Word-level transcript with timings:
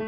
Esse 0.00 0.06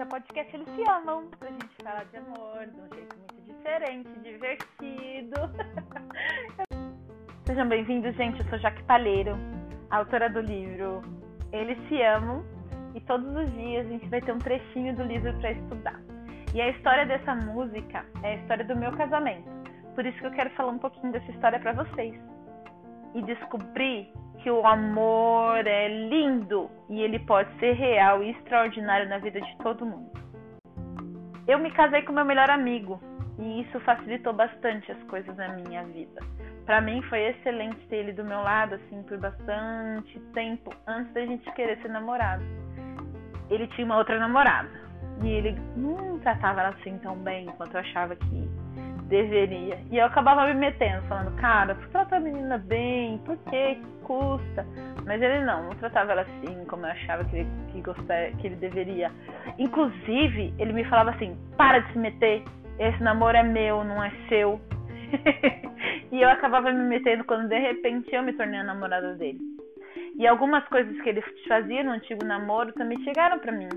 é 0.00 0.04
o 0.04 0.06
podcast 0.08 0.56
Eles 0.56 0.68
Se 0.74 0.90
Amam, 0.90 1.28
pra 1.38 1.50
gente 1.50 1.68
falar 1.84 2.04
de 2.06 2.16
amor 2.16 2.66
de 2.66 2.80
um 2.80 2.88
jeito 2.94 3.14
muito 3.18 3.42
diferente, 3.42 4.08
divertido. 4.20 5.36
Sejam 7.44 7.68
bem-vindos, 7.68 8.16
gente. 8.16 8.40
Eu 8.40 8.48
sou 8.48 8.58
Jaque 8.58 8.82
Palheiro, 8.84 9.36
autora 9.90 10.30
do 10.30 10.40
livro 10.40 11.02
Eles 11.52 11.76
Se 11.88 12.00
Amam, 12.00 12.42
e 12.94 13.02
todos 13.02 13.36
os 13.36 13.52
dias 13.52 13.84
a 13.84 13.90
gente 13.90 14.08
vai 14.08 14.22
ter 14.22 14.32
um 14.32 14.38
trechinho 14.38 14.96
do 14.96 15.02
livro 15.02 15.38
para 15.40 15.52
estudar. 15.52 16.00
E 16.54 16.60
a 16.62 16.70
história 16.70 17.04
dessa 17.04 17.34
música 17.34 18.06
é 18.22 18.28
a 18.28 18.36
história 18.36 18.64
do 18.64 18.74
meu 18.74 18.96
casamento. 18.96 19.46
Por 19.94 20.06
isso 20.06 20.18
que 20.20 20.26
eu 20.26 20.32
quero 20.32 20.48
falar 20.54 20.72
um 20.72 20.78
pouquinho 20.78 21.12
dessa 21.12 21.30
história 21.30 21.60
para 21.60 21.74
vocês. 21.74 22.18
E 23.14 23.22
descobrir 23.22 24.10
que 24.42 24.50
o 24.50 24.66
amor 24.66 25.66
é 25.66 25.88
lindo 26.08 26.68
e 26.88 27.00
ele 27.00 27.18
pode 27.20 27.52
ser 27.58 27.72
real 27.72 28.22
e 28.22 28.30
extraordinário 28.30 29.08
na 29.08 29.18
vida 29.18 29.40
de 29.40 29.56
todo 29.58 29.86
mundo. 29.86 30.10
Eu 31.46 31.58
me 31.58 31.70
casei 31.72 32.02
com 32.02 32.12
meu 32.12 32.24
melhor 32.24 32.50
amigo 32.50 33.00
e 33.38 33.62
isso 33.62 33.78
facilitou 33.80 34.32
bastante 34.32 34.90
as 34.90 35.02
coisas 35.04 35.36
na 35.36 35.48
minha 35.48 35.84
vida. 35.84 36.20
Para 36.64 36.80
mim 36.80 37.02
foi 37.02 37.20
excelente 37.30 37.86
ter 37.88 37.96
ele 37.96 38.12
do 38.12 38.24
meu 38.24 38.40
lado 38.40 38.74
assim 38.74 39.02
por 39.02 39.18
bastante 39.18 40.18
tempo 40.32 40.70
antes 40.86 41.12
da 41.12 41.24
gente 41.26 41.50
querer 41.52 41.80
ser 41.82 41.88
namorado. 41.88 42.42
Ele 43.50 43.66
tinha 43.68 43.84
uma 43.84 43.98
outra 43.98 44.18
namorada 44.18 44.70
e 45.22 45.28
ele 45.28 45.56
não 45.76 46.18
tratava 46.20 46.60
ela 46.60 46.70
assim 46.70 46.98
tão 46.98 47.16
bem 47.16 47.46
quanto 47.56 47.74
eu 47.74 47.80
achava 47.80 48.16
que 48.16 48.61
deveria. 49.08 49.78
E 49.90 49.98
eu 49.98 50.06
acabava 50.06 50.46
me 50.46 50.54
metendo, 50.54 51.06
falando, 51.06 51.34
cara, 51.36 51.76
trata 51.90 52.16
a 52.16 52.20
menina 52.20 52.58
bem, 52.58 53.18
por 53.18 53.36
que 53.50 53.78
custa? 54.02 54.66
Mas 55.04 55.20
ele 55.20 55.44
não, 55.44 55.64
não 55.64 55.76
tratava 55.76 56.12
ela 56.12 56.22
assim 56.22 56.64
como 56.66 56.86
eu 56.86 56.90
achava 56.90 57.24
que 57.24 57.36
ele, 57.36 57.48
que, 57.72 57.80
gostar, 57.80 58.30
que 58.38 58.46
ele 58.46 58.56
deveria. 58.56 59.10
Inclusive, 59.58 60.54
ele 60.58 60.72
me 60.72 60.84
falava 60.84 61.10
assim, 61.10 61.36
para 61.56 61.80
de 61.80 61.92
se 61.92 61.98
meter, 61.98 62.42
esse 62.78 63.02
namoro 63.02 63.36
é 63.36 63.42
meu, 63.42 63.84
não 63.84 64.02
é 64.02 64.10
seu. 64.28 64.60
e 66.10 66.22
eu 66.22 66.28
acabava 66.28 66.72
me 66.72 66.84
metendo 66.84 67.24
quando 67.24 67.48
de 67.48 67.58
repente 67.58 68.14
eu 68.14 68.22
me 68.22 68.32
tornei 68.32 68.60
a 68.60 68.64
namorada 68.64 69.14
dele. 69.14 69.38
E 70.18 70.26
algumas 70.26 70.66
coisas 70.68 71.00
que 71.00 71.08
ele 71.08 71.22
fazia 71.48 71.82
no 71.82 71.92
antigo 71.92 72.24
namoro 72.24 72.72
também 72.72 73.02
chegaram 73.02 73.38
para 73.38 73.52
mim. 73.52 73.68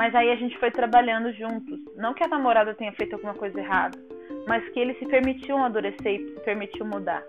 Mas 0.00 0.14
aí 0.14 0.30
a 0.30 0.36
gente 0.36 0.56
foi 0.56 0.70
trabalhando 0.70 1.30
juntos. 1.34 1.78
Não 1.94 2.14
que 2.14 2.24
a 2.24 2.28
namorada 2.28 2.72
tenha 2.72 2.90
feito 2.92 3.12
alguma 3.12 3.34
coisa 3.34 3.60
errada, 3.60 3.98
mas 4.48 4.66
que 4.70 4.80
ele 4.80 4.94
se 4.94 5.04
permitiu 5.04 5.58
amadurecer 5.58 6.14
e 6.14 6.32
se 6.32 6.40
permitiu 6.40 6.86
mudar. 6.86 7.22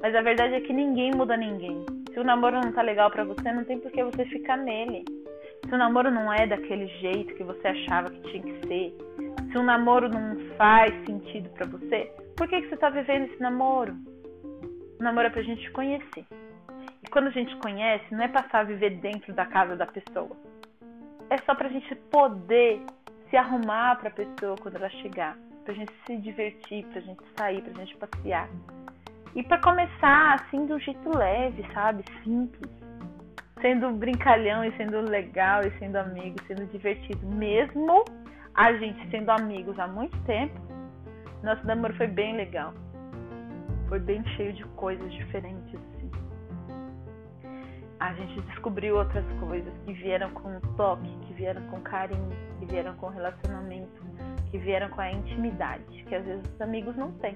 Mas 0.00 0.14
a 0.14 0.22
verdade 0.22 0.54
é 0.54 0.60
que 0.60 0.72
ninguém 0.72 1.10
muda 1.10 1.36
ninguém. 1.36 1.84
Se 2.12 2.20
o 2.20 2.22
namoro 2.22 2.60
não 2.60 2.70
tá 2.70 2.82
legal 2.82 3.10
para 3.10 3.24
você, 3.24 3.50
não 3.50 3.64
tem 3.64 3.80
por 3.80 3.90
que 3.90 4.04
você 4.04 4.24
ficar 4.26 4.56
nele. 4.56 5.04
Se 5.68 5.74
o 5.74 5.76
namoro 5.76 6.08
não 6.08 6.32
é 6.32 6.46
daquele 6.46 6.86
jeito 7.00 7.34
que 7.34 7.42
você 7.42 7.66
achava 7.66 8.08
que 8.08 8.30
tinha 8.30 8.42
que 8.44 8.68
ser, 8.68 8.96
se 9.50 9.58
o 9.58 9.64
namoro 9.64 10.08
não 10.08 10.38
faz 10.56 10.94
sentido 11.06 11.50
para 11.50 11.66
você, 11.66 12.12
por 12.36 12.46
que, 12.46 12.62
que 12.62 12.68
você 12.68 12.76
tá 12.76 12.90
vivendo 12.90 13.24
esse 13.24 13.42
namoro? 13.42 13.92
O 15.00 15.02
namoro 15.02 15.26
é 15.26 15.30
pra 15.30 15.42
gente 15.42 15.68
conhecer. 15.72 16.24
E 17.02 17.10
quando 17.10 17.26
a 17.26 17.32
gente 17.32 17.56
conhece, 17.56 18.04
não 18.12 18.22
é 18.22 18.28
passar 18.28 18.60
a 18.60 18.64
viver 18.64 19.00
dentro 19.00 19.34
da 19.34 19.46
casa 19.46 19.74
da 19.74 19.86
pessoa 19.86 20.53
é 21.30 21.38
só 21.38 21.54
pra 21.54 21.68
gente 21.68 21.94
poder 22.10 22.80
se 23.30 23.36
arrumar 23.36 23.96
pra 23.96 24.10
pessoa 24.10 24.56
quando 24.60 24.76
ela 24.76 24.88
chegar, 24.90 25.36
pra 25.64 25.74
gente 25.74 25.92
se 26.06 26.16
divertir, 26.18 26.86
pra 26.86 27.00
gente 27.00 27.22
sair, 27.36 27.62
pra 27.62 27.72
gente 27.84 27.96
passear. 27.96 28.48
E 29.34 29.42
para 29.42 29.60
começar 29.60 30.34
assim 30.34 30.66
de 30.66 30.72
um 30.72 30.78
jeito 30.78 31.16
leve, 31.16 31.64
sabe? 31.72 32.04
Simples. 32.22 32.70
Sendo 33.60 33.90
brincalhão 33.92 34.64
e 34.64 34.76
sendo 34.76 35.00
legal 35.00 35.62
e 35.62 35.70
sendo 35.78 35.96
amigo, 35.96 36.36
sendo 36.46 36.66
divertido. 36.66 37.26
Mesmo 37.26 38.04
a 38.54 38.72
gente 38.74 39.10
sendo 39.10 39.30
amigos 39.30 39.78
há 39.78 39.88
muito 39.88 40.16
tempo, 40.24 40.54
nosso 41.42 41.66
namoro 41.66 41.94
foi 41.96 42.06
bem 42.06 42.36
legal. 42.36 42.72
Foi 43.88 43.98
bem 43.98 44.24
cheio 44.36 44.52
de 44.52 44.64
coisas 44.76 45.12
diferentes 45.12 45.80
a 48.04 48.12
gente 48.12 48.38
descobriu 48.42 48.96
outras 48.96 49.24
coisas 49.40 49.72
que 49.86 49.92
vieram 49.94 50.30
com 50.32 50.60
toque, 50.76 51.08
que 51.26 51.32
vieram 51.32 51.62
com 51.68 51.80
carinho, 51.80 52.36
que 52.58 52.66
vieram 52.66 52.94
com 52.96 53.08
relacionamento, 53.08 54.02
que 54.50 54.58
vieram 54.58 54.90
com 54.90 55.00
a 55.00 55.10
intimidade, 55.10 56.04
que 56.06 56.14
às 56.14 56.22
vezes 56.22 56.44
os 56.54 56.60
amigos 56.60 56.94
não 56.96 57.12
têm. 57.12 57.34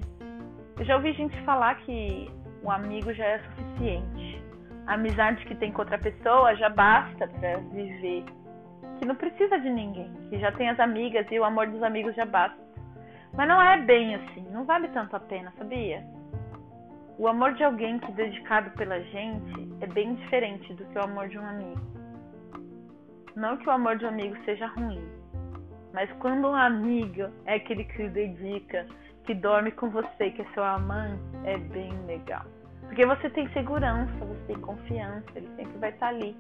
Eu 0.79 0.85
já 0.85 0.97
ouvi 0.97 1.15
gente 1.15 1.41
falar 1.43 1.75
que 1.77 2.31
o 2.63 2.71
amigo 2.71 3.13
já 3.15 3.25
é 3.25 3.39
suficiente. 3.39 4.43
A 4.87 4.95
amizade 4.95 5.43
que 5.47 5.55
tem 5.55 5.73
com 5.73 5.81
outra 5.81 5.99
pessoa 5.99 6.55
já 6.57 6.69
basta 6.69 7.27
para 7.27 7.57
viver. 7.73 8.25
Que 8.99 9.07
não 9.07 9.15
precisa 9.15 9.59
de 9.59 9.71
ninguém, 9.71 10.13
que 10.29 10.39
já 10.39 10.53
tem 10.53 10.69
as 10.69 10.79
amigas 10.79 11.27
e 11.31 11.39
o 11.39 11.45
amor 11.45 11.67
dos 11.69 11.83
amigos 11.83 12.15
já 12.15 12.27
basta. 12.27 12.59
Mas 13.33 13.49
não 13.49 13.61
é 13.61 13.81
bem 13.81 14.17
assim, 14.17 14.47
não 14.51 14.67
vale 14.67 14.89
tanto 14.89 15.17
a 15.17 15.21
pena, 15.21 15.51
sabia? 15.57 16.05
O 17.19 17.27
amor 17.27 17.55
de 17.55 17.65
alguém 17.65 17.99
que 17.99 18.13
é 18.13 18.15
dedicado 18.15 18.71
pela 18.77 19.01
gente 19.01 19.69
é 19.81 19.89
bem 19.89 20.15
diferente 20.15 20.73
do 20.75 20.85
que 20.85 20.99
o 20.99 21.03
amor 21.03 21.27
de 21.29 21.37
um 21.37 21.45
amigo. 21.45 21.81
Não 23.35 23.57
que 23.57 23.69
o 23.69 23.73
amor 23.73 23.99
de 23.99 24.05
um 24.05 24.09
amigo 24.09 24.37
seja 24.45 24.69
ruim, 24.69 25.05
mas 25.93 26.09
quando 26.21 26.47
um 26.47 26.55
amigo 26.55 27.29
é 27.45 27.57
aquele 27.57 27.83
que 27.83 27.97
se 27.97 28.09
dedica, 28.11 28.87
que 29.25 29.35
dorme 29.35 29.73
com 29.73 29.91
você, 29.91 30.31
que 30.31 30.43
é 30.43 30.45
seu 30.55 30.63
amante, 30.63 31.21
é 31.43 31.59
bem 31.59 31.91
legal. 32.07 32.45
Porque 32.83 33.05
você 33.05 33.29
tem 33.31 33.49
segurança, 33.49 34.25
você 34.25 34.45
tem 34.47 34.61
confiança, 34.61 35.27
ele 35.35 35.49
sempre 35.57 35.77
vai 35.79 35.91
estar 35.91 36.09
ali. 36.09 36.37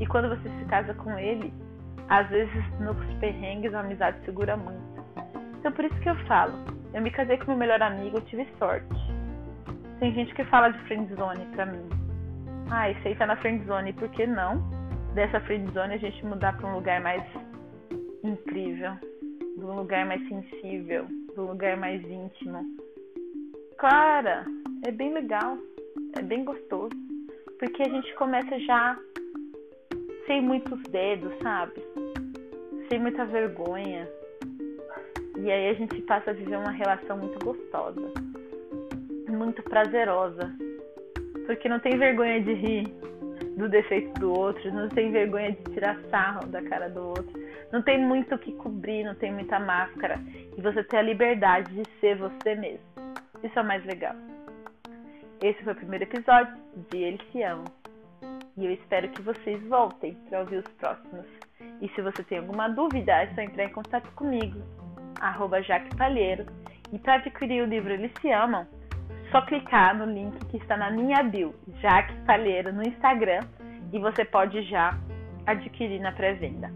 E 0.00 0.06
quando 0.06 0.30
você 0.30 0.48
se 0.48 0.64
casa 0.64 0.94
com 0.94 1.18
ele, 1.18 1.52
às 2.08 2.26
vezes 2.30 2.80
nos 2.80 2.96
perrengues 3.20 3.74
a 3.74 3.80
amizade 3.80 4.24
segura 4.24 4.56
muito. 4.56 4.80
Então 5.58 5.70
por 5.72 5.84
isso 5.84 6.00
que 6.00 6.08
eu 6.08 6.16
falo, 6.24 6.54
eu 6.94 7.02
me 7.02 7.10
casei 7.10 7.36
com 7.36 7.48
meu 7.48 7.56
melhor 7.58 7.82
amigo, 7.82 8.16
eu 8.16 8.22
tive 8.22 8.48
sorte 8.58 9.11
tem 10.02 10.12
gente 10.14 10.34
que 10.34 10.42
fala 10.46 10.70
de 10.70 10.78
friendzone 10.80 11.46
pra 11.54 11.64
mim. 11.64 11.88
Ai, 12.72 12.96
sei 13.04 13.14
tá 13.14 13.24
na 13.24 13.36
friendzone, 13.36 13.92
por 13.92 14.08
que 14.08 14.26
não? 14.26 14.58
Dessa 15.14 15.38
friendzone 15.42 15.94
a 15.94 15.98
gente 15.98 16.26
mudar 16.26 16.56
pra 16.56 16.68
um 16.68 16.74
lugar 16.74 17.00
mais 17.00 17.22
incrível, 18.24 18.94
de 19.56 19.64
um 19.64 19.76
lugar 19.76 20.04
mais 20.04 20.20
sensível, 20.26 21.06
de 21.06 21.38
um 21.38 21.44
lugar 21.44 21.76
mais 21.76 22.02
íntimo. 22.02 22.66
Cara, 23.78 24.44
é 24.84 24.90
bem 24.90 25.14
legal, 25.14 25.56
é 26.18 26.22
bem 26.22 26.44
gostoso, 26.44 26.90
porque 27.60 27.82
a 27.82 27.88
gente 27.88 28.12
começa 28.16 28.58
já 28.58 28.98
sem 30.26 30.42
muitos 30.42 30.82
dedos, 30.90 31.32
sabe? 31.40 31.80
Sem 32.88 32.98
muita 32.98 33.24
vergonha. 33.24 34.08
E 35.38 35.48
aí 35.48 35.68
a 35.68 35.74
gente 35.74 36.02
passa 36.02 36.30
a 36.32 36.34
viver 36.34 36.56
uma 36.56 36.72
relação 36.72 37.18
muito 37.18 37.38
gostosa 37.44 38.32
muito 39.32 39.62
prazerosa. 39.62 40.52
Porque 41.46 41.68
não 41.68 41.80
tem 41.80 41.98
vergonha 41.98 42.40
de 42.40 42.52
rir 42.52 42.94
do 43.56 43.68
defeito 43.68 44.12
do 44.20 44.32
outro, 44.32 44.72
não 44.72 44.88
tem 44.88 45.10
vergonha 45.10 45.52
de 45.52 45.62
tirar 45.72 45.98
sarro 46.10 46.46
da 46.46 46.62
cara 46.62 46.88
do 46.88 47.08
outro. 47.08 47.32
Não 47.72 47.82
tem 47.82 47.98
muito 47.98 48.34
o 48.34 48.38
que 48.38 48.52
cobrir, 48.52 49.04
não 49.04 49.14
tem 49.14 49.32
muita 49.32 49.58
máscara. 49.58 50.18
E 50.56 50.60
você 50.60 50.84
tem 50.84 51.00
a 51.00 51.02
liberdade 51.02 51.72
de 51.74 51.82
ser 52.00 52.16
você 52.16 52.54
mesmo. 52.54 52.84
Isso 53.42 53.58
é 53.58 53.62
o 53.62 53.66
mais 53.66 53.84
legal. 53.84 54.14
Esse 55.40 55.62
foi 55.64 55.72
o 55.72 55.76
primeiro 55.76 56.04
episódio 56.04 56.54
de 56.90 56.98
Eles 56.98 57.20
Se 57.32 57.42
Amam. 57.42 57.64
E 58.56 58.66
eu 58.66 58.72
espero 58.72 59.08
que 59.08 59.22
vocês 59.22 59.60
voltem 59.68 60.14
para 60.28 60.40
ouvir 60.40 60.58
os 60.58 60.68
próximos. 60.74 61.26
E 61.80 61.88
se 61.88 62.02
você 62.02 62.22
tem 62.22 62.38
alguma 62.38 62.68
dúvida, 62.68 63.12
é 63.12 63.34
só 63.34 63.40
entrar 63.40 63.64
em 63.64 63.72
contato 63.72 64.08
comigo, 64.12 64.60
arroba 65.20 65.62
Jaque 65.62 65.96
Palheiro. 65.96 66.46
E 66.92 66.98
para 66.98 67.14
adquirir 67.14 67.62
o 67.62 67.66
livro 67.66 67.92
Eles 67.92 68.12
Se 68.20 68.30
Amam, 68.30 68.66
só 69.32 69.40
clicar 69.42 69.96
no 69.96 70.04
link 70.04 70.38
que 70.46 70.58
está 70.58 70.76
na 70.76 70.90
minha 70.90 71.22
bio, 71.22 71.54
Jaque 71.80 72.14
Palheiro, 72.26 72.72
no 72.72 72.82
Instagram, 72.86 73.40
e 73.90 73.98
você 73.98 74.24
pode 74.24 74.62
já 74.64 74.96
adquirir 75.46 76.00
na 76.00 76.12
pré-venda. 76.12 76.70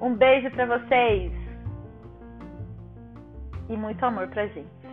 Um 0.00 0.14
beijo 0.14 0.50
para 0.50 0.66
vocês 0.78 1.32
e 3.68 3.76
muito 3.76 4.04
amor 4.04 4.28
pra 4.28 4.48
gente. 4.48 4.83